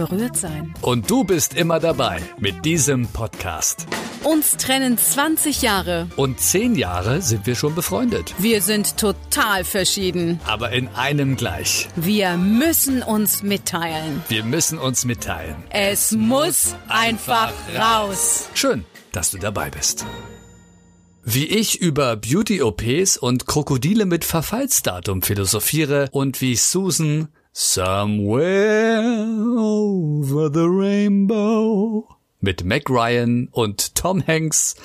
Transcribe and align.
berührt 0.00 0.36
sein. 0.36 0.72
Und 0.80 1.10
du 1.10 1.24
bist 1.24 1.54
immer 1.54 1.78
dabei 1.78 2.22
mit 2.38 2.64
diesem 2.64 3.06
Podcast. 3.08 3.86
Uns 4.24 4.56
trennen 4.56 4.96
20 4.96 5.60
Jahre. 5.60 6.08
Und 6.16 6.40
10 6.40 6.74
Jahre 6.74 7.20
sind 7.20 7.46
wir 7.46 7.54
schon 7.54 7.74
befreundet. 7.74 8.34
Wir 8.38 8.62
sind 8.62 8.96
total 8.96 9.64
verschieden. 9.64 10.40
Aber 10.46 10.72
in 10.72 10.88
einem 10.88 11.36
gleich. 11.36 11.88
Wir 11.96 12.38
müssen 12.38 13.02
uns 13.02 13.42
mitteilen. 13.42 14.22
Wir 14.28 14.42
müssen 14.42 14.78
uns 14.78 15.04
mitteilen. 15.04 15.56
Es 15.68 16.12
muss 16.12 16.74
einfach 16.88 17.52
raus. 17.78 18.48
Schön, 18.54 18.86
dass 19.12 19.30
du 19.30 19.38
dabei 19.38 19.68
bist. 19.70 20.06
Wie 21.22 21.44
ich 21.44 21.78
über 21.80 22.16
Beauty-OPs 22.16 23.18
und 23.18 23.46
Krokodile 23.46 24.06
mit 24.06 24.24
Verfallsdatum 24.24 25.20
philosophiere 25.20 26.08
und 26.12 26.40
wie 26.40 26.56
Susan 26.56 27.28
Somewhere 27.52 29.02
over 29.58 30.48
the 30.48 30.68
rainbow 30.68 32.06
mit 32.40 32.62
Mac 32.62 32.88
Ryan 32.88 33.48
und 33.50 33.96
Tom 33.96 34.24
Hanks 34.24 34.76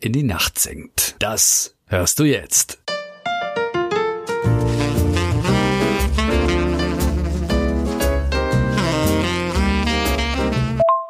in 0.00 0.14
die 0.14 0.22
Nacht 0.22 0.58
singt. 0.58 1.16
Das 1.18 1.74
hörst 1.86 2.18
du 2.18 2.24
jetzt. 2.24 2.78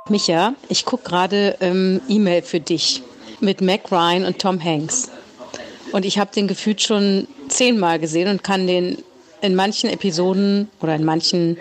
Micha, 0.08 0.54
ich 0.68 0.84
gucke 0.84 1.08
gerade 1.08 1.56
ähm, 1.60 2.00
E-Mail 2.08 2.42
für 2.42 2.58
dich 2.58 3.04
mit 3.38 3.60
Mac 3.60 3.92
Ryan 3.92 4.24
und 4.24 4.40
Tom 4.40 4.62
Hanks. 4.62 5.12
Und 5.92 6.04
ich 6.04 6.18
habe 6.18 6.32
den 6.34 6.48
gefühlt 6.48 6.82
schon 6.82 7.28
zehnmal 7.46 8.00
gesehen 8.00 8.28
und 8.28 8.42
kann 8.42 8.66
den 8.66 8.98
in 9.40 9.54
manchen 9.54 9.90
Episoden 9.90 10.68
oder 10.80 10.94
in 10.94 11.04
manchen 11.04 11.58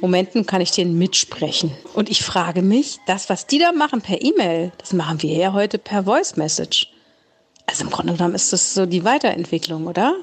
Momenten 0.00 0.46
kann 0.46 0.60
ich 0.60 0.72
den 0.72 0.98
mitsprechen. 0.98 1.72
Und 1.94 2.10
ich 2.10 2.22
frage 2.22 2.62
mich, 2.62 2.98
das, 3.06 3.28
was 3.28 3.46
die 3.46 3.58
da 3.58 3.72
machen 3.72 4.00
per 4.00 4.20
E-Mail, 4.20 4.72
das 4.78 4.92
machen 4.92 5.22
wir 5.22 5.32
ja 5.34 5.52
heute 5.52 5.78
per 5.78 6.04
Voice 6.04 6.36
Message. 6.36 6.88
Also 7.66 7.84
im 7.84 7.90
Grunde 7.90 8.14
genommen 8.14 8.34
ist 8.34 8.52
das 8.52 8.74
so 8.74 8.84
die 8.84 9.04
Weiterentwicklung, 9.04 9.86
oder? 9.86 10.16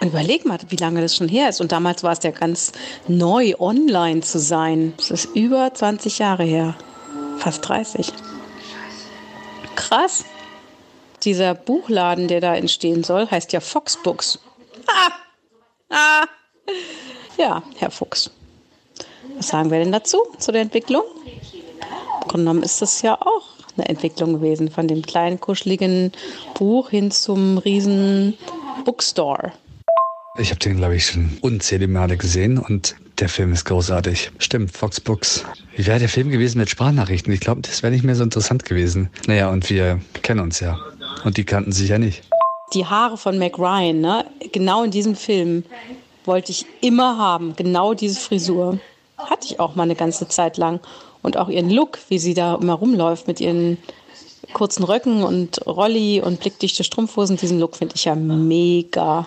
Und 0.00 0.08
überleg 0.08 0.44
mal, 0.44 0.58
wie 0.68 0.76
lange 0.76 1.00
das 1.00 1.16
schon 1.16 1.28
her 1.28 1.48
ist. 1.48 1.60
Und 1.60 1.72
damals 1.72 2.02
war 2.02 2.12
es 2.12 2.22
ja 2.22 2.30
ganz 2.30 2.72
neu, 3.08 3.54
online 3.58 4.20
zu 4.20 4.38
sein. 4.38 4.92
Das 4.98 5.10
ist 5.10 5.34
über 5.34 5.72
20 5.72 6.18
Jahre 6.18 6.44
her. 6.44 6.76
Fast 7.38 7.66
30. 7.68 8.12
Krass. 9.76 10.24
Dieser 11.22 11.54
Buchladen, 11.54 12.28
der 12.28 12.40
da 12.40 12.54
entstehen 12.54 13.04
soll, 13.04 13.30
heißt 13.30 13.52
ja 13.52 13.60
Fox 13.60 13.96
Books. 14.02 14.40
Ah! 14.88 15.12
Ja, 17.38 17.62
Herr 17.78 17.90
Fuchs. 17.90 18.30
Was 19.36 19.48
sagen 19.48 19.70
wir 19.70 19.78
denn 19.78 19.92
dazu, 19.92 20.18
zu 20.38 20.52
der 20.52 20.62
Entwicklung? 20.62 21.02
Im 21.54 22.28
Grunde 22.28 22.44
genommen 22.44 22.62
ist 22.62 22.82
das 22.82 23.02
ja 23.02 23.14
auch 23.20 23.42
eine 23.76 23.88
Entwicklung 23.88 24.34
gewesen, 24.34 24.70
von 24.70 24.86
dem 24.86 25.02
kleinen, 25.02 25.40
kuscheligen 25.40 26.12
Buch 26.54 26.90
hin 26.90 27.10
zum 27.10 27.58
riesen 27.58 28.34
Bookstore. 28.84 29.52
Ich 30.38 30.50
habe 30.50 30.60
den, 30.60 30.76
glaube 30.76 30.96
ich, 30.96 31.06
schon 31.06 31.38
unzählige 31.40 31.92
Male 31.92 32.16
gesehen 32.16 32.58
und 32.58 32.96
der 33.18 33.28
Film 33.28 33.52
ist 33.52 33.64
großartig. 33.64 34.30
Stimmt, 34.38 34.76
Fox 34.76 35.00
Books. 35.00 35.44
Wie 35.76 35.86
wäre 35.86 35.98
der 35.98 36.08
Film 36.08 36.30
gewesen 36.30 36.58
mit 36.58 36.70
Sprachnachrichten? 36.70 37.32
Ich 37.32 37.40
glaube, 37.40 37.60
das 37.60 37.82
wäre 37.82 37.92
nicht 37.92 38.04
mehr 38.04 38.14
so 38.14 38.24
interessant 38.24 38.64
gewesen. 38.64 39.10
Naja, 39.26 39.50
und 39.50 39.68
wir 39.68 40.00
kennen 40.22 40.40
uns 40.40 40.60
ja. 40.60 40.78
Und 41.24 41.36
die 41.36 41.44
kannten 41.44 41.72
sich 41.72 41.90
ja 41.90 41.98
nicht. 41.98 42.22
Die 42.72 42.86
Haare 42.86 43.16
von 43.16 43.38
Mac 43.38 43.58
Ryan, 43.58 44.00
ne? 44.00 44.24
genau 44.52 44.82
in 44.84 44.90
diesem 44.90 45.14
Film, 45.14 45.64
wollte 46.24 46.52
ich 46.52 46.66
immer 46.80 47.18
haben. 47.18 47.54
Genau 47.56 47.94
diese 47.94 48.18
Frisur. 48.18 48.78
Hatte 49.18 49.46
ich 49.46 49.60
auch 49.60 49.74
mal 49.74 49.84
eine 49.84 49.94
ganze 49.94 50.28
Zeit 50.28 50.56
lang. 50.56 50.80
Und 51.22 51.36
auch 51.36 51.48
ihren 51.48 51.70
Look, 51.70 51.98
wie 52.08 52.18
sie 52.18 52.34
da 52.34 52.54
immer 52.56 52.74
rumläuft 52.74 53.28
mit 53.28 53.40
ihren 53.40 53.78
kurzen 54.52 54.84
Röcken 54.84 55.22
und 55.22 55.66
Rolli 55.66 56.20
und 56.20 56.40
blickdichte 56.40 56.84
Strumpfhosen. 56.84 57.36
Diesen 57.36 57.60
Look 57.60 57.76
finde 57.76 57.94
ich 57.94 58.04
ja 58.04 58.14
mega. 58.14 59.26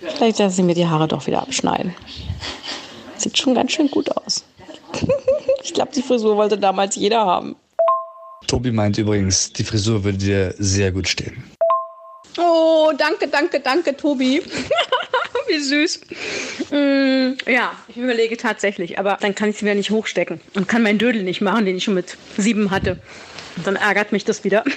Vielleicht 0.00 0.38
lasse 0.38 0.60
ich 0.60 0.66
mir 0.66 0.74
die 0.74 0.86
Haare 0.86 1.08
doch 1.08 1.26
wieder 1.26 1.42
abschneiden. 1.42 1.94
Sieht 3.16 3.38
schon 3.38 3.54
ganz 3.54 3.72
schön 3.72 3.90
gut 3.90 4.14
aus. 4.16 4.44
ich 5.62 5.74
glaube, 5.74 5.92
die 5.94 6.02
Frisur 6.02 6.36
wollte 6.36 6.58
damals 6.58 6.96
jeder 6.96 7.24
haben. 7.24 7.56
Tobi 8.46 8.70
meint 8.72 8.98
übrigens, 8.98 9.52
die 9.52 9.64
Frisur 9.64 10.02
würde 10.02 10.18
dir 10.18 10.54
sehr 10.58 10.90
gut 10.90 11.06
stehen. 11.06 11.44
Oh, 12.40 12.92
danke, 12.96 13.28
danke, 13.28 13.60
danke, 13.60 13.96
Tobi. 13.96 14.42
Wie 15.48 15.58
süß. 15.58 16.00
Mm, 16.70 17.50
ja, 17.50 17.72
ich 17.88 17.96
überlege 17.96 18.36
tatsächlich, 18.36 18.98
aber 18.98 19.18
dann 19.20 19.34
kann 19.34 19.50
ich 19.50 19.56
sie 19.56 19.62
wieder 19.62 19.74
nicht 19.74 19.90
hochstecken 19.90 20.40
und 20.54 20.68
kann 20.68 20.82
meinen 20.82 20.98
Dödel 20.98 21.22
nicht 21.22 21.40
machen, 21.40 21.66
den 21.66 21.76
ich 21.76 21.84
schon 21.84 21.94
mit 21.94 22.16
sieben 22.36 22.70
hatte. 22.70 22.98
Und 23.56 23.66
dann 23.66 23.76
ärgert 23.76 24.12
mich 24.12 24.24
das 24.24 24.44
wieder. 24.44 24.64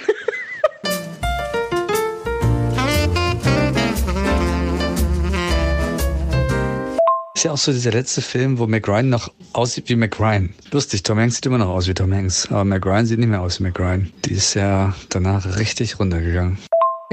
Ist 7.36 7.46
ja 7.46 7.52
auch 7.52 7.58
so 7.58 7.72
dieser 7.74 7.92
letzte 7.92 8.22
Film, 8.22 8.58
wo 8.58 8.68
Mac 8.68 8.88
Ryan 8.88 9.10
noch 9.10 9.32
aussieht 9.54 9.90
wie 9.90 9.96
Mac 9.96 10.20
Ryan. 10.20 10.54
Lustig, 10.72 11.04
Tom 11.04 11.20
Hanks 11.20 11.36
sieht 11.36 11.46
immer 11.46 11.58
noch 11.58 11.70
aus 11.70 11.88
wie 11.88 11.94
Tom 11.94 12.14
Hanks, 12.14 12.48
aber 12.50 12.64
Mac 12.64 12.86
Ryan 12.86 13.06
sieht 13.06 13.20
nicht 13.20 13.28
mehr 13.28 13.42
aus 13.42 13.60
wie 13.60 13.64
Mac 13.64 13.80
Ryan. 13.80 14.12
Die 14.26 14.34
ist 14.34 14.54
ja 14.54 14.96
danach 15.10 15.58
richtig 15.58 16.00
runtergegangen. 16.00 16.58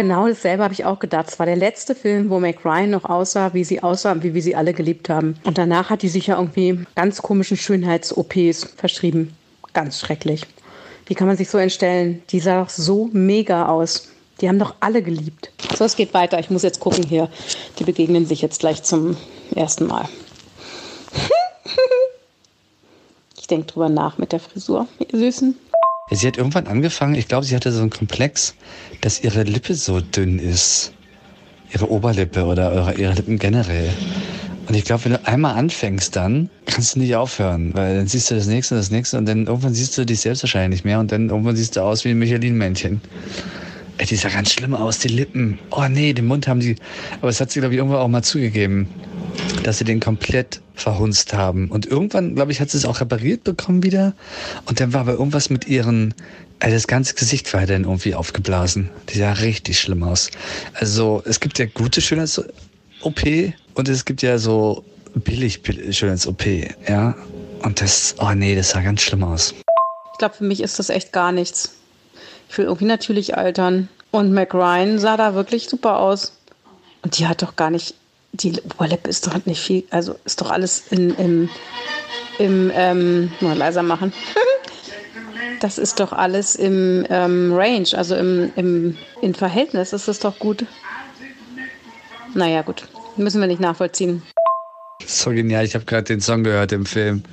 Genau 0.00 0.26
dasselbe 0.26 0.64
habe 0.64 0.72
ich 0.72 0.86
auch 0.86 0.98
gedacht. 0.98 1.28
Es 1.28 1.38
war 1.38 1.44
der 1.44 1.56
letzte 1.56 1.94
Film, 1.94 2.30
wo 2.30 2.40
Mac 2.40 2.64
Ryan 2.64 2.88
noch 2.88 3.04
aussah, 3.04 3.52
wie 3.52 3.64
sie 3.64 3.82
aussah, 3.82 4.22
wie 4.22 4.32
wir 4.32 4.40
sie 4.40 4.56
alle 4.56 4.72
geliebt 4.72 5.10
haben. 5.10 5.34
Und 5.44 5.58
danach 5.58 5.90
hat 5.90 6.00
die 6.00 6.08
sich 6.08 6.28
ja 6.28 6.38
irgendwie 6.38 6.86
ganz 6.94 7.20
komischen 7.20 7.58
Schönheits-OPs 7.58 8.76
verschrieben. 8.78 9.36
Ganz 9.74 10.00
schrecklich. 10.00 10.46
Wie 11.04 11.14
kann 11.14 11.26
man 11.26 11.36
sich 11.36 11.50
so 11.50 11.58
entstellen? 11.58 12.22
Die 12.30 12.40
sah 12.40 12.62
doch 12.62 12.70
so 12.70 13.10
mega 13.12 13.66
aus. 13.66 14.08
Die 14.40 14.48
haben 14.48 14.58
doch 14.58 14.74
alle 14.80 15.02
geliebt. 15.02 15.52
So, 15.76 15.84
es 15.84 15.96
geht 15.96 16.14
weiter. 16.14 16.38
Ich 16.38 16.48
muss 16.48 16.62
jetzt 16.62 16.80
gucken 16.80 17.04
hier. 17.04 17.28
Die 17.78 17.84
begegnen 17.84 18.24
sich 18.24 18.40
jetzt 18.40 18.60
gleich 18.60 18.82
zum 18.82 19.18
ersten 19.54 19.86
Mal. 19.86 20.08
ich 23.38 23.48
denke 23.48 23.66
drüber 23.66 23.90
nach 23.90 24.16
mit 24.16 24.32
der 24.32 24.40
Frisur, 24.40 24.86
ihr 24.98 25.18
Süßen. 25.18 25.58
Sie 26.12 26.26
hat 26.26 26.36
irgendwann 26.36 26.66
angefangen, 26.66 27.14
ich 27.14 27.28
glaube, 27.28 27.46
sie 27.46 27.54
hatte 27.54 27.70
so 27.70 27.80
einen 27.80 27.90
Komplex, 27.90 28.54
dass 29.00 29.22
ihre 29.22 29.44
Lippe 29.44 29.74
so 29.74 30.00
dünn 30.00 30.38
ist. 30.38 30.92
Ihre 31.72 31.88
Oberlippe 31.88 32.44
oder 32.44 32.74
ihre, 32.74 32.94
ihre 32.94 33.12
Lippen 33.12 33.38
generell. 33.38 33.90
Und 34.66 34.74
ich 34.74 34.84
glaube, 34.84 35.04
wenn 35.04 35.12
du 35.12 35.26
einmal 35.26 35.56
anfängst, 35.56 36.14
dann 36.16 36.50
kannst 36.66 36.94
du 36.94 37.00
nicht 37.00 37.14
aufhören, 37.14 37.74
weil 37.74 37.96
dann 37.96 38.06
siehst 38.08 38.30
du 38.30 38.34
das 38.34 38.46
nächste 38.46 38.74
und 38.74 38.80
das 38.80 38.90
nächste 38.90 39.18
und 39.18 39.26
dann 39.26 39.46
irgendwann 39.46 39.74
siehst 39.74 39.96
du 39.98 40.04
dich 40.04 40.20
selbst 40.20 40.42
wahrscheinlich 40.42 40.78
nicht 40.78 40.84
mehr 40.84 40.98
und 41.00 41.12
dann 41.12 41.28
irgendwann 41.28 41.56
siehst 41.56 41.76
du 41.76 41.80
aus 41.80 42.04
wie 42.04 42.10
ein 42.10 42.18
Michelin-Männchen. 42.18 43.00
Ey, 43.98 44.06
die 44.06 44.16
sah 44.16 44.28
ganz 44.28 44.52
schlimm 44.52 44.74
aus, 44.74 44.98
die 44.98 45.08
Lippen. 45.08 45.58
Oh 45.70 45.86
nee, 45.88 46.12
den 46.12 46.26
Mund 46.26 46.48
haben 46.48 46.60
sie. 46.60 46.76
Aber 47.20 47.30
es 47.30 47.40
hat 47.40 47.50
sie, 47.50 47.60
glaube 47.60 47.74
ich, 47.74 47.78
irgendwann 47.78 48.00
auch 48.00 48.08
mal 48.08 48.22
zugegeben, 48.22 48.88
dass 49.62 49.78
sie 49.78 49.84
den 49.84 50.00
komplett 50.00 50.60
verhunzt 50.74 51.32
haben. 51.34 51.70
Und 51.70 51.86
irgendwann, 51.86 52.34
glaube 52.34 52.52
ich, 52.52 52.60
hat 52.60 52.70
sie 52.70 52.78
es 52.78 52.84
auch 52.84 53.00
repariert 53.00 53.44
bekommen 53.44 53.82
wieder. 53.82 54.14
Und 54.66 54.80
dann 54.80 54.92
war 54.92 55.00
aber 55.02 55.12
irgendwas 55.12 55.50
mit 55.50 55.66
ihren. 55.66 56.14
Also 56.58 56.74
das 56.74 56.86
ganze 56.86 57.14
Gesicht 57.14 57.52
war 57.54 57.64
dann 57.64 57.84
irgendwie 57.84 58.14
aufgeblasen. 58.14 58.90
Die 59.08 59.18
sah 59.18 59.32
richtig 59.32 59.80
schlimm 59.80 60.02
aus. 60.02 60.30
Also 60.74 61.22
es 61.24 61.40
gibt 61.40 61.58
ja 61.58 61.66
gute 61.66 62.02
Schönheits-OP 62.02 63.54
und 63.74 63.88
es 63.88 64.04
gibt 64.04 64.20
ja 64.20 64.36
so 64.36 64.84
billig 65.14 65.62
Schönheits-OP, 65.90 66.44
ja. 66.86 67.14
Und 67.62 67.80
das, 67.80 68.14
oh 68.18 68.32
nee, 68.32 68.54
das 68.54 68.70
sah 68.70 68.82
ganz 68.82 69.00
schlimm 69.00 69.24
aus. 69.24 69.54
Ich 70.12 70.18
glaube, 70.18 70.34
für 70.34 70.44
mich 70.44 70.60
ist 70.60 70.78
das 70.78 70.90
echt 70.90 71.12
gar 71.12 71.32
nichts. 71.32 71.72
Ich 72.50 72.58
will 72.58 72.66
irgendwie 72.66 72.84
natürlich 72.86 73.36
altern. 73.36 73.88
Und 74.10 74.32
Mac 74.32 74.54
Ryan 74.54 74.98
sah 74.98 75.16
da 75.16 75.34
wirklich 75.34 75.68
super 75.68 75.98
aus. 75.98 76.32
Und 77.02 77.18
die 77.18 77.26
hat 77.26 77.42
doch 77.42 77.56
gar 77.56 77.70
nicht, 77.70 77.94
die 78.32 78.60
Oberlippe 78.62 79.08
ist 79.10 79.26
doch 79.26 79.44
nicht 79.46 79.60
viel, 79.60 79.84
also 79.90 80.16
ist 80.24 80.40
doch 80.40 80.50
alles 80.50 80.84
in, 80.90 81.14
im, 81.16 81.48
im 82.38 82.70
ähm, 82.74 83.32
mal 83.40 83.56
leiser 83.56 83.82
machen. 83.82 84.12
das 85.60 85.78
ist 85.78 86.00
doch 86.00 86.12
alles 86.12 86.56
im 86.56 87.06
ähm, 87.10 87.52
Range, 87.52 87.88
also 87.94 88.16
im, 88.16 88.52
im 88.56 88.96
in 89.20 89.34
Verhältnis 89.34 89.92
ist 89.92 90.08
es 90.08 90.18
doch 90.20 90.38
gut. 90.38 90.64
Naja, 92.34 92.62
gut. 92.62 92.88
Müssen 93.16 93.40
wir 93.40 93.48
nicht 93.48 93.60
nachvollziehen. 93.60 94.22
So 95.06 95.30
genial, 95.30 95.64
ich 95.64 95.74
habe 95.74 95.84
gerade 95.84 96.04
den 96.04 96.20
Song 96.20 96.44
gehört 96.44 96.72
im 96.72 96.86
Film. 96.86 97.24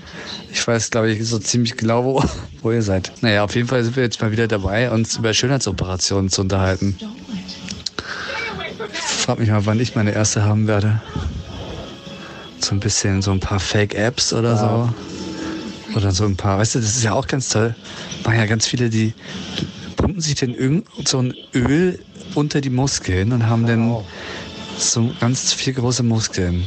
Ich 0.52 0.66
weiß, 0.68 0.90
glaube 0.90 1.12
ich, 1.12 1.26
so 1.28 1.38
ziemlich 1.38 1.78
genau, 1.78 2.04
wo, 2.04 2.24
wo 2.62 2.72
ihr 2.72 2.82
seid. 2.82 3.12
Naja, 3.22 3.44
auf 3.44 3.56
jeden 3.56 3.68
Fall 3.68 3.84
sind 3.84 3.96
wir 3.96 4.04
jetzt 4.04 4.22
mal 4.22 4.32
wieder 4.32 4.48
dabei, 4.48 4.90
uns 4.90 5.18
über 5.18 5.34
Schönheitsoperationen 5.34 6.30
zu 6.30 6.42
unterhalten. 6.42 6.98
Ich 9.28 9.30
frage 9.30 9.42
mich 9.42 9.52
mal, 9.52 9.66
wann 9.66 9.78
ich 9.82 9.94
meine 9.94 10.12
erste 10.12 10.46
haben 10.46 10.68
werde. 10.68 11.02
So 12.62 12.74
ein 12.74 12.80
bisschen, 12.80 13.22
so 13.22 13.32
ein 13.32 13.42
paar 13.42 13.60
Fake-Apps 13.60 14.32
oder 14.32 14.56
so. 14.56 15.98
Oder 15.98 16.14
so 16.14 16.24
ein 16.24 16.38
paar, 16.38 16.60
weißt 16.60 16.76
du, 16.76 16.80
das 16.80 16.96
ist 16.96 17.04
ja 17.04 17.12
auch 17.12 17.28
ganz 17.28 17.50
toll. 17.50 17.76
Machen 18.24 18.38
ja 18.38 18.46
ganz 18.46 18.66
viele, 18.66 18.90
die 18.90 19.14
pumpen 19.98 20.22
sich 20.22 20.36
den 20.36 20.56
irgend 20.56 20.88
so 21.06 21.20
ein 21.20 21.34
Öl 21.54 22.00
unter 22.36 22.62
die 22.62 22.70
Muskeln 22.70 23.34
und 23.34 23.48
haben 23.48 23.68
dann 23.68 23.98
so 24.78 25.12
ganz 25.20 25.52
viel 25.52 25.74
große 25.74 26.04
Muskeln. 26.04 26.66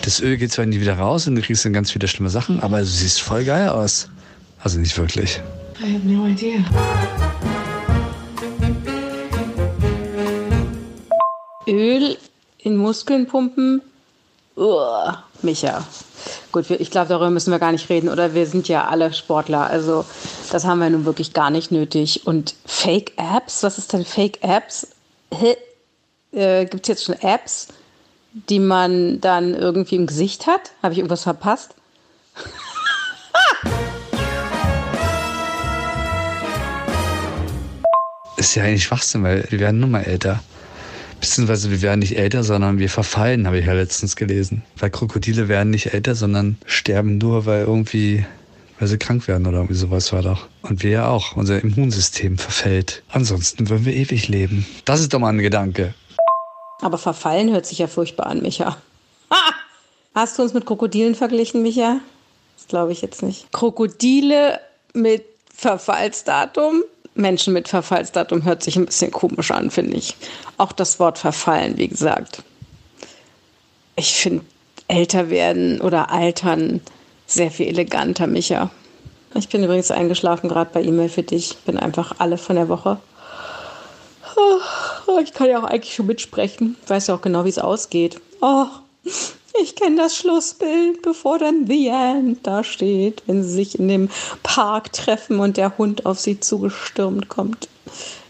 Das 0.00 0.20
Öl 0.22 0.38
geht 0.38 0.52
zwar 0.52 0.64
nie 0.64 0.80
wieder 0.80 0.96
raus 0.96 1.28
und 1.28 1.34
du 1.34 1.42
kriegst 1.42 1.66
dann 1.66 1.74
ganz 1.74 1.90
viele 1.90 2.08
schlimme 2.08 2.30
Sachen, 2.30 2.60
aber 2.60 2.78
du 2.78 2.86
siehst 2.86 3.20
voll 3.20 3.44
geil 3.44 3.68
aus. 3.68 4.08
Also 4.58 4.80
nicht 4.80 4.96
wirklich. 4.96 5.42
I 5.82 5.96
have 5.96 6.08
no 6.08 6.26
idea. 6.26 6.64
Öl 11.66 12.16
in 12.58 12.76
Muskeln 12.76 13.26
pumpen? 13.26 13.82
Uah, 14.56 15.24
Micha. 15.42 15.86
Gut, 16.52 16.70
ich 16.70 16.90
glaube, 16.90 17.08
darüber 17.08 17.30
müssen 17.30 17.50
wir 17.50 17.58
gar 17.58 17.72
nicht 17.72 17.88
reden, 17.90 18.08
oder? 18.08 18.34
Wir 18.34 18.46
sind 18.46 18.68
ja 18.68 18.86
alle 18.86 19.12
Sportler, 19.12 19.66
also 19.66 20.04
das 20.50 20.64
haben 20.64 20.78
wir 20.78 20.88
nun 20.88 21.04
wirklich 21.04 21.32
gar 21.32 21.50
nicht 21.50 21.70
nötig. 21.70 22.26
Und 22.26 22.54
Fake-Apps? 22.64 23.62
Was 23.62 23.78
ist 23.78 23.92
denn 23.92 24.04
Fake-Apps? 24.04 24.88
Äh, 26.32 26.66
Gibt 26.66 26.84
es 26.84 26.88
jetzt 26.88 27.04
schon 27.04 27.20
Apps, 27.20 27.68
die 28.32 28.60
man 28.60 29.20
dann 29.20 29.54
irgendwie 29.54 29.96
im 29.96 30.06
Gesicht 30.06 30.46
hat? 30.46 30.72
Habe 30.82 30.92
ich 30.94 30.98
irgendwas 30.98 31.24
verpasst? 31.24 31.74
Ist 38.36 38.56
ja 38.56 38.64
eigentlich 38.64 38.84
Schwachsinn, 38.84 39.22
weil 39.22 39.46
wir 39.48 39.60
werden 39.60 39.80
nun 39.80 39.92
mal 39.92 40.02
älter. 40.02 40.40
Beziehungsweise 41.24 41.70
wir 41.70 41.80
werden 41.80 42.00
nicht 42.00 42.18
älter, 42.18 42.44
sondern 42.44 42.78
wir 42.78 42.90
verfallen, 42.90 43.46
habe 43.46 43.58
ich 43.58 43.64
ja 43.64 43.72
letztens 43.72 44.14
gelesen. 44.14 44.62
Weil 44.76 44.90
Krokodile 44.90 45.48
werden 45.48 45.70
nicht 45.70 45.94
älter, 45.94 46.14
sondern 46.14 46.58
sterben 46.66 47.16
nur, 47.16 47.46
weil 47.46 47.64
irgendwie, 47.64 48.26
weil 48.78 48.88
sie 48.88 48.98
krank 48.98 49.26
werden 49.26 49.46
oder 49.46 49.56
irgendwie 49.56 49.74
sowas 49.74 50.12
war 50.12 50.20
doch. 50.20 50.48
Und 50.60 50.82
wir 50.82 50.90
ja 50.90 51.08
auch. 51.08 51.34
Unser 51.34 51.62
Immunsystem 51.62 52.36
verfällt. 52.36 53.02
Ansonsten 53.08 53.70
würden 53.70 53.86
wir 53.86 53.94
ewig 53.94 54.28
leben. 54.28 54.66
Das 54.84 55.00
ist 55.00 55.14
doch 55.14 55.18
mal 55.18 55.30
ein 55.30 55.38
Gedanke. 55.38 55.94
Aber 56.82 56.98
verfallen 56.98 57.50
hört 57.50 57.64
sich 57.64 57.78
ja 57.78 57.86
furchtbar 57.86 58.26
an, 58.26 58.42
Micha. 58.42 58.76
Ha! 59.30 59.54
Hast 60.14 60.38
du 60.38 60.42
uns 60.42 60.52
mit 60.52 60.66
Krokodilen 60.66 61.14
verglichen, 61.14 61.62
Micha? 61.62 62.00
Das 62.58 62.68
glaube 62.68 62.92
ich 62.92 63.00
jetzt 63.00 63.22
nicht. 63.22 63.50
Krokodile 63.50 64.60
mit 64.92 65.24
Verfallsdatum? 65.54 66.82
Menschen 67.14 67.52
mit 67.52 67.68
Verfallsdatum 67.68 68.44
hört 68.44 68.62
sich 68.62 68.76
ein 68.76 68.86
bisschen 68.86 69.10
komisch 69.10 69.50
an, 69.50 69.70
finde 69.70 69.96
ich. 69.96 70.16
Auch 70.58 70.72
das 70.72 70.98
Wort 70.98 71.18
verfallen, 71.18 71.78
wie 71.78 71.88
gesagt. 71.88 72.42
Ich 73.96 74.14
finde 74.14 74.44
älter 74.88 75.30
werden 75.30 75.80
oder 75.80 76.10
altern 76.10 76.80
sehr 77.26 77.50
viel 77.50 77.68
eleganter, 77.68 78.26
Micha. 78.26 78.70
Ich 79.34 79.48
bin 79.48 79.64
übrigens 79.64 79.90
eingeschlafen, 79.90 80.48
gerade 80.48 80.70
bei 80.72 80.82
E-Mail 80.82 81.08
für 81.08 81.22
dich. 81.22 81.56
Bin 81.64 81.78
einfach 81.78 82.16
alle 82.18 82.38
von 82.38 82.56
der 82.56 82.68
Woche. 82.68 82.98
Oh, 85.06 85.18
ich 85.18 85.32
kann 85.32 85.48
ja 85.48 85.58
auch 85.58 85.64
eigentlich 85.64 85.94
schon 85.94 86.06
mitsprechen. 86.06 86.76
Ich 86.82 86.90
weiß 86.90 87.06
ja 87.08 87.14
auch 87.14 87.22
genau, 87.22 87.44
wie 87.44 87.50
es 87.50 87.58
ausgeht. 87.58 88.20
Oh, 88.40 88.66
ich 89.62 89.76
kenne 89.76 89.96
das 89.96 90.16
Schlussbild, 90.16 91.02
bevor 91.02 91.38
dann 91.38 91.66
The 91.66 91.88
End 91.88 92.46
da 92.46 92.64
steht, 92.64 93.22
wenn 93.26 93.42
sie 93.42 93.50
sich 93.50 93.78
in 93.78 93.88
dem 93.88 94.08
Park 94.42 94.92
treffen 94.92 95.38
und 95.38 95.56
der 95.56 95.78
Hund 95.78 96.06
auf 96.06 96.18
sie 96.18 96.40
zugestürmt 96.40 97.28
kommt. 97.28 97.68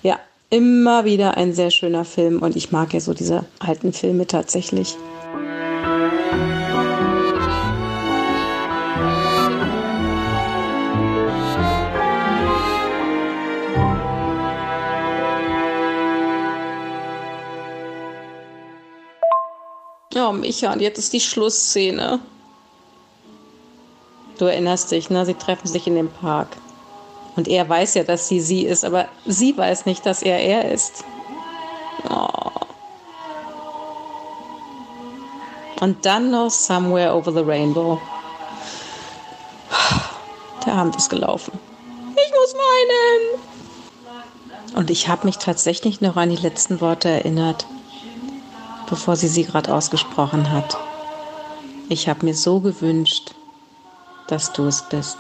Ja, 0.03 0.19
immer 0.51 1.05
wieder 1.05 1.37
ein 1.37 1.55
sehr 1.55 1.71
schöner 1.71 2.05
Film 2.05 2.43
und 2.43 2.57
ich 2.57 2.73
mag 2.73 2.93
ja 2.93 3.01
so 3.01 3.15
diese 3.15 3.45
alten 3.59 3.93
Filme 3.93 4.27
tatsächlich. 4.27 4.97
Ja, 20.25 20.33
Micha, 20.33 20.73
und 20.73 20.81
jetzt 20.81 20.97
ist 20.97 21.13
die 21.13 21.21
Schlussszene. 21.21 22.19
Du 24.39 24.47
erinnerst 24.47 24.91
dich, 24.91 25.11
ne? 25.11 25.27
Sie 25.27 25.35
treffen 25.35 25.69
sich 25.69 25.87
in 25.87 25.97
dem 25.97 26.09
Park. 26.09 26.49
Und 27.37 27.47
er 27.47 27.69
weiß 27.69 27.93
ja, 27.93 28.05
dass 28.05 28.27
sie 28.27 28.41
sie 28.41 28.65
ist, 28.65 28.87
aber 28.87 29.07
sie 29.27 29.55
weiß 29.55 29.85
nicht, 29.85 30.07
dass 30.07 30.23
er 30.23 30.41
er 30.41 30.73
ist. 30.73 31.05
Oh. 32.09 32.27
Und 35.83 36.07
dann 36.07 36.31
noch 36.31 36.49
Somewhere 36.49 37.15
Over 37.15 37.33
the 37.33 37.41
Rainbow. 37.41 38.01
Der 40.65 40.73
Abend 40.73 40.97
ist 40.97 41.11
gelaufen. 41.11 41.53
Ich 42.13 42.33
muss 42.33 42.55
weinen. 42.55 43.43
Und 44.75 44.89
ich 44.89 45.07
habe 45.07 45.27
mich 45.27 45.37
tatsächlich 45.37 46.01
noch 46.01 46.17
an 46.17 46.31
die 46.31 46.37
letzten 46.37 46.81
Worte 46.81 47.11
erinnert 47.11 47.67
bevor 48.95 49.17
sie 49.17 49.27
sie 49.27 49.43
gerade 49.43 49.75
ausgesprochen 49.75 50.53
hat. 50.53 50.79
Ich 51.89 52.09
habe 52.09 52.25
mir 52.25 52.35
so 52.37 52.61
gewünscht, 52.61 53.33
dass 54.29 54.53
du 54.53 54.67
es 54.69 54.89
bist. 54.89 55.19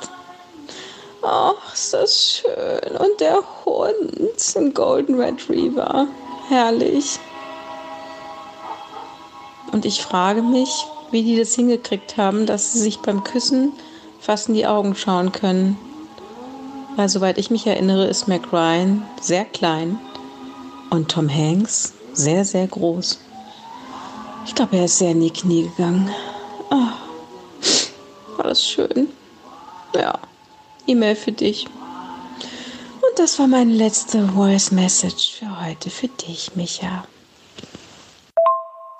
Ach, 1.23 1.75
ist 1.75 1.93
das 1.93 2.41
schön. 2.41 2.97
Und 2.97 3.19
der 3.19 3.43
Hund, 3.65 4.57
ein 4.57 4.75
Golden 4.75 5.21
Retriever. 5.21 6.07
Herrlich. 6.49 7.19
Und 9.73 9.85
ich 9.85 10.03
frage 10.03 10.43
mich, 10.43 10.71
wie 11.11 11.25
die 11.25 11.37
das 11.37 11.57
hingekriegt 11.57 12.17
haben, 12.17 12.47
dass 12.47 12.75
sie 12.75 12.79
sich 12.79 13.01
beim 13.01 13.25
Küssen 13.25 13.73
fast 14.21 14.47
in 14.47 14.55
die 14.55 14.69
Augen 14.69 14.95
schauen 14.95 15.33
können. 15.33 15.77
Weil 16.95 17.09
soweit 17.09 17.39
ich 17.39 17.51
mich 17.51 17.67
erinnere, 17.67 18.07
ist 18.07 18.29
Mac 18.29 18.53
Ryan 18.53 19.03
sehr 19.21 19.45
klein 19.45 19.99
und 20.91 21.11
Tom 21.11 21.29
Hanks 21.29 21.93
sehr, 22.13 22.45
sehr 22.45 22.69
groß. 22.69 23.19
Ich 24.47 24.55
glaube, 24.55 24.77
er 24.77 24.85
ist 24.85 24.99
sehr 24.99 25.13
in 25.13 25.21
die 25.21 25.31
Knie 25.31 25.65
gegangen. 25.65 26.11
Oh, 26.71 28.37
war 28.37 28.45
das 28.45 28.65
schön. 28.65 29.09
Ja, 29.95 30.19
E-Mail 30.87 31.17
für 31.17 31.33
dich. 31.33 31.67
Und 31.67 33.19
das 33.19 33.39
war 33.39 33.47
meine 33.47 33.73
letzte 33.73 34.27
Voice 34.29 34.71
Message 34.71 35.33
für 35.39 35.67
heute 35.67 35.91
für 35.91 36.09
dich, 36.09 36.51
Micha. 36.55 37.05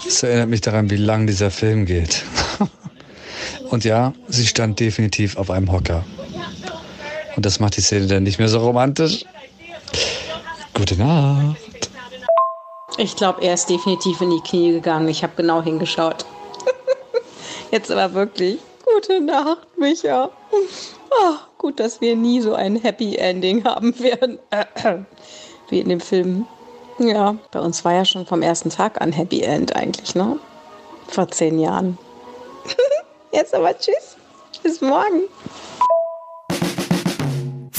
Das 0.05 0.23
erinnert 0.23 0.49
mich 0.49 0.61
daran, 0.61 0.91
wie 0.91 0.97
lang 0.97 1.27
dieser 1.27 1.51
Film 1.51 1.87
geht. 1.87 2.25
Und 3.71 3.85
ja, 3.85 4.13
sie 4.29 4.47
stand 4.47 4.79
definitiv 4.79 5.37
auf 5.37 5.51
einem 5.51 5.73
Hocker. 5.73 6.05
Und 7.37 7.45
das 7.45 7.59
macht 7.59 7.77
die 7.77 7.81
Szene 7.81 8.07
dann 8.07 8.23
nicht 8.23 8.39
mehr 8.39 8.49
so 8.49 8.61
romantisch. 8.61 9.25
Gute 10.75 10.97
Nacht. 10.97 11.64
Ich 12.97 13.17
glaube, 13.17 13.43
er 13.43 13.55
ist 13.55 13.69
definitiv 13.69 14.21
in 14.21 14.31
die 14.31 14.41
Knie 14.41 14.73
gegangen. 14.73 15.09
Ich 15.09 15.23
habe 15.23 15.33
genau 15.37 15.63
hingeschaut. 15.63 16.25
Jetzt 17.71 17.91
aber 17.91 18.15
wirklich. 18.15 18.59
Gute 18.95 19.21
Nacht, 19.21 19.67
Micha. 19.77 20.31
Oh, 20.53 21.35
gut, 21.59 21.81
dass 21.81 22.01
wir 22.01 22.15
nie 22.15 22.41
so 22.41 22.55
ein 22.55 22.77
Happy 22.77 23.17
Ending 23.17 23.65
haben 23.65 23.99
werden. 23.99 24.39
Wie 25.69 25.81
in 25.81 25.89
dem 25.89 26.01
Film. 26.01 26.47
Ja, 26.99 27.37
bei 27.51 27.61
uns 27.61 27.85
war 27.85 27.95
ja 27.95 28.05
schon 28.05 28.27
vom 28.27 28.43
ersten 28.43 28.71
Tag 28.71 29.01
an 29.01 29.11
Happy 29.11 29.41
End 29.41 29.75
eigentlich, 29.75 30.15
ne? 30.15 30.39
Vor 31.09 31.29
zehn 31.29 31.59
Jahren. 31.59 31.99
Jetzt 33.33 33.55
aber 33.55 33.77
tschüss. 33.77 34.17
Bis 34.63 34.81
morgen. 34.81 35.23